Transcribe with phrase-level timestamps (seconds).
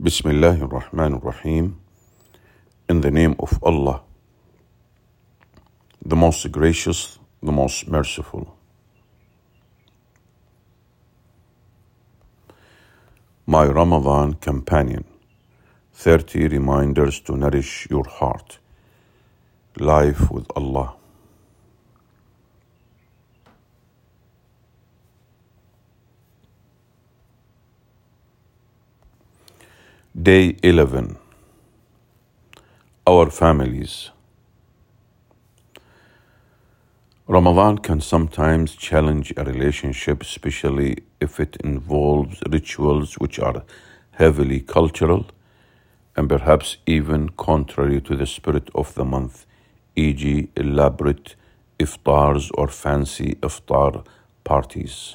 [0.00, 1.80] Bismillah ar-Rahman ar-Rahim.
[2.88, 4.00] In the name of Allah,
[6.06, 8.56] the most gracious, the most merciful.
[13.44, 15.04] My Ramadan companion,
[15.94, 18.60] 30 reminders to nourish your heart.
[19.80, 20.97] Life with Allah.
[30.20, 31.16] Day 11
[33.06, 34.10] Our families.
[37.28, 43.62] Ramadan can sometimes challenge a relationship, especially if it involves rituals which are
[44.12, 45.26] heavily cultural
[46.16, 49.46] and perhaps even contrary to the spirit of the month,
[49.94, 51.36] e.g., elaborate
[51.78, 54.04] iftars or fancy iftar
[54.42, 55.14] parties.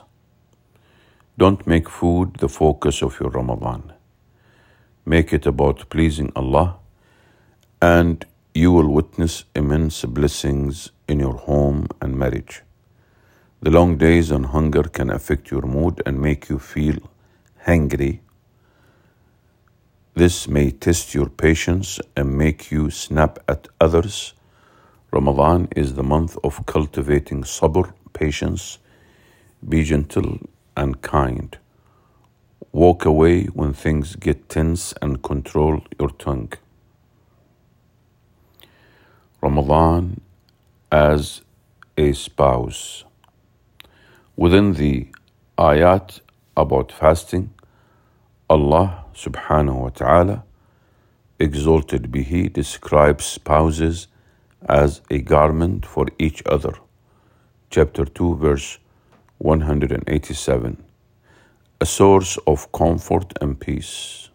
[1.38, 3.92] Don't make food the focus of your Ramadan.
[5.06, 6.78] Make it about pleasing Allah,
[7.82, 12.62] and you will witness immense blessings in your home and marriage.
[13.62, 16.98] The long days and hunger can affect your mood and make you feel
[17.66, 18.22] hungry.
[20.16, 24.34] This may test your patience and make you snap at others.
[25.12, 28.80] Ramadan is the month of cultivating sabr, patience.
[29.68, 30.40] Be gentle
[30.78, 31.58] and kind.
[32.72, 36.54] Walk away when things get tense and control your tongue.
[39.42, 40.22] Ramadan
[40.92, 41.42] as
[41.98, 43.04] a spouse.
[44.36, 45.08] Within the
[45.58, 46.22] ayat
[46.56, 47.54] about fasting,
[48.50, 50.44] Allah subhanahu wa ta'ala,
[51.40, 54.08] exalted be He, describes spouses
[54.68, 56.74] as a garment for each other.
[57.70, 58.80] Chapter 2, verse
[59.40, 60.84] 187
[61.84, 64.30] a source of comfort and peace.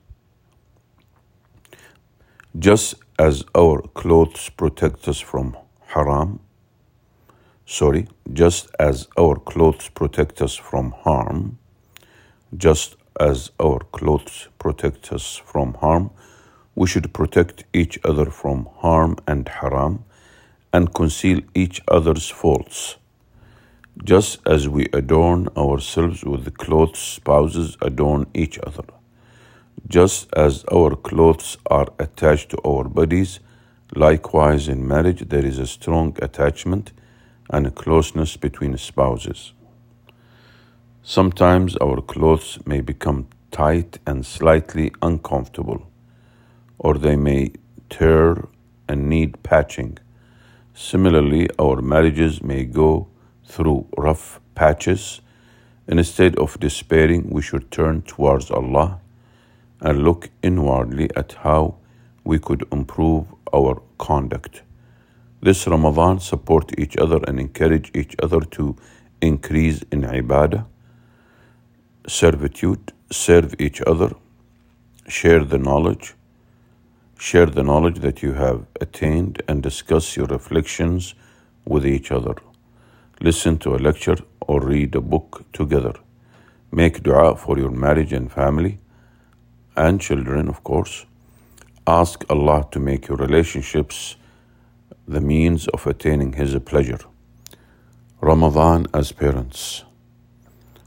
[2.59, 6.41] Just as our clothes protect us from haram,
[7.65, 11.59] sorry, just as our clothes protect us from harm,
[12.55, 16.11] just as our clothes protect us from harm,
[16.75, 20.05] we should protect each other from harm and haram
[20.75, 22.97] and conceal each other's faults
[24.05, 28.85] just as we adorn ourselves with the clothes, spouses adorn each other.
[29.87, 33.41] Just as our clothes are attached to our bodies,
[33.95, 36.93] likewise in marriage there is a strong attachment
[37.51, 39.53] and a closeness between spouses.
[41.03, 45.87] Sometimes our clothes may become tight and slightly uncomfortable,
[46.79, 47.53] or they may
[47.89, 48.47] tear
[48.89, 49.99] and need patching.
[50.75, 53.09] Similarly, our marriages may go
[53.49, 55.21] through rough patches,
[55.89, 59.01] instead of despairing, we should turn towards Allah
[59.81, 61.77] and look inwardly at how
[62.25, 64.63] we could improve our conduct.
[65.41, 68.77] This Ramadan, support each other and encourage each other to
[69.23, 70.67] increase in ibadah,
[72.07, 74.11] servitude, serve each other,
[75.07, 76.15] share the knowledge,
[77.19, 81.15] share the knowledge that you have attained, and discuss your reflections
[81.65, 82.35] with each other
[83.21, 85.95] listen to a lecture or read a book together.
[86.71, 88.79] Make dua for your marriage and family
[89.77, 91.07] and children, of course.
[91.87, 94.17] Ask Allah to make your relationships
[95.07, 97.01] the means of attaining His pleasure.
[98.21, 99.85] Ramadan as parents.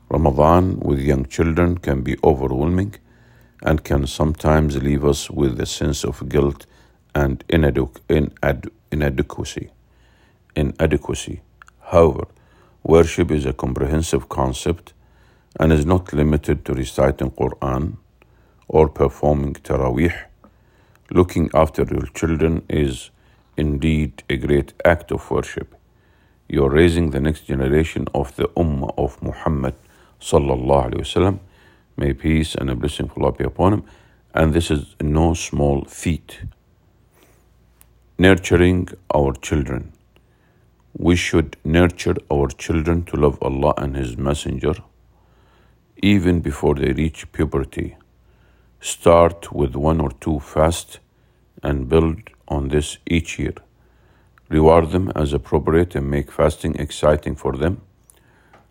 [0.10, 2.96] Ramadan with young children can be overwhelming
[3.64, 6.66] and can sometimes leave us with a sense of guilt
[7.16, 8.30] and inadequacy.
[10.56, 11.42] Inadequacy.
[11.92, 12.28] However,
[12.84, 14.94] worship is a comprehensive concept
[15.60, 17.98] and is not limited to reciting Quran
[18.70, 20.18] or performing Taraweeh.
[21.10, 23.12] Looking after your children is
[23.58, 25.76] indeed a great act of worship.
[26.48, 29.76] You are raising the next generation of the Ummah of Muhammad
[30.22, 31.40] sallallahu alaihi wasallam.
[31.98, 33.84] May peace and a blessing of Allah be upon him.
[34.34, 36.40] And this is no small feat.
[38.18, 39.92] Nurturing our children.
[40.98, 44.76] We should nurture our children to love Allah and His Messenger
[46.04, 47.96] even before they reach puberty.
[48.80, 51.00] Start with one or two fast
[51.64, 52.18] and build
[52.48, 53.54] on this each year.
[54.50, 57.82] Reward them as appropriate and make fasting exciting for them.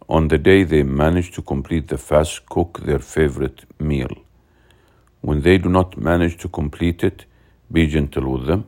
[0.08, 4.10] On the day they manage to complete the fast, cook their favorite meal.
[5.20, 7.24] When they do not manage to complete it,
[7.70, 8.66] be gentle with them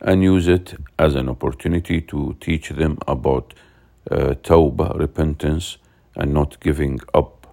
[0.00, 3.54] and use it as an opportunity to teach them about
[4.10, 5.78] uh, tawbah, repentance,
[6.14, 7.46] and not giving up.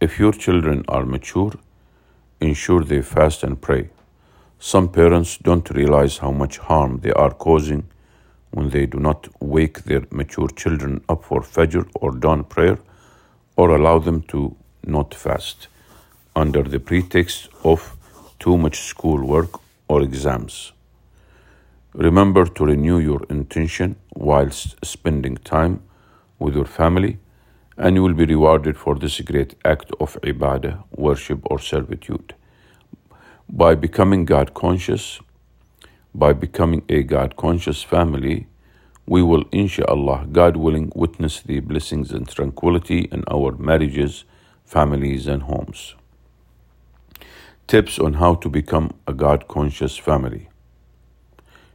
[0.00, 1.52] If your children are mature,
[2.40, 3.90] ensure they fast and pray.
[4.60, 7.84] Some parents don't realize how much harm they are causing
[8.50, 12.78] when they do not wake their mature children up for Fajr or dawn prayer
[13.56, 15.68] or allow them to not fast
[16.34, 17.96] under the pretext of
[18.38, 20.72] too much schoolwork or exams.
[21.94, 25.82] Remember to renew your intention whilst spending time
[26.38, 27.18] with your family,
[27.78, 32.34] and you will be rewarded for this great act of ibadah, worship, or servitude.
[33.48, 35.20] By becoming God conscious,
[36.14, 38.48] by becoming a God conscious family,
[39.06, 44.24] we will, inshallah, God willing, witness the blessings and tranquility in our marriages,
[44.66, 45.94] families, and homes.
[47.66, 50.50] Tips on how to become a God conscious family.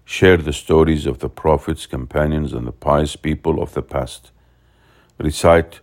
[0.06, 4.32] Share the stories of the prophets, companions, and the pious people of the past.
[5.18, 5.80] Recite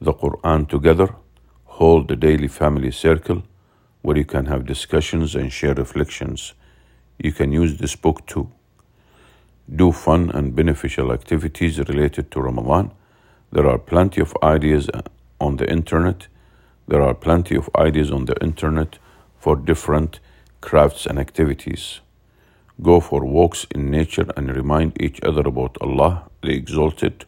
[0.00, 1.14] the Quran together.
[1.64, 3.42] Hold a daily family circle
[4.02, 6.54] where you can have discussions and share reflections.
[7.18, 8.50] You can use this book too
[9.74, 12.90] do fun and beneficial activities related to Ramadan.
[13.52, 15.02] There are plenty of ideas uh,
[15.40, 16.26] on the internet.
[16.88, 18.98] There are plenty of ideas on the internet
[19.38, 20.18] for different
[20.60, 22.00] crafts and activities.
[22.82, 27.26] Go for walks in nature and remind each other about Allah, the Exalted.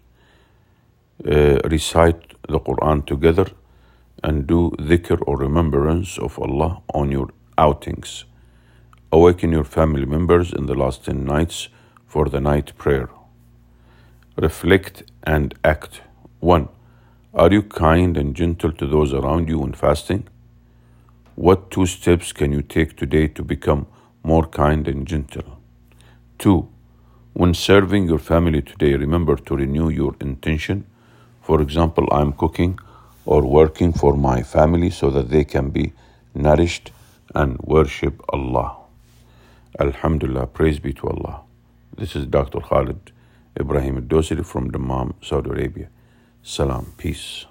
[1.25, 3.47] Uh, recite the Quran together
[4.25, 7.29] and do dhikr or remembrance of Allah on your
[7.59, 8.25] outings.
[9.13, 11.69] Awaken your family members in the last 10 nights
[12.07, 13.11] for the night prayer.
[14.37, 16.01] Reflect and act.
[16.41, 16.69] 1.
[17.35, 20.29] Are you kind and gentle to those around you when fasting?
[21.35, 23.87] What two steps can you take today to become
[24.23, 25.59] more kind and gentle?
[26.39, 26.69] 2.
[27.35, 30.87] When serving your family today, remember to renew your intention.
[31.41, 32.79] For example, I'm cooking
[33.25, 35.93] or working for my family so that they can be
[36.35, 36.91] nourished
[37.35, 38.77] and worship Allah.
[39.79, 41.41] Alhamdulillah, praise be to Allah.
[41.97, 42.61] This is Dr.
[42.61, 43.13] Khalid
[43.59, 45.89] Ibrahim Dosiri from Dammam, Saudi Arabia.
[46.43, 47.47] Salam, peace.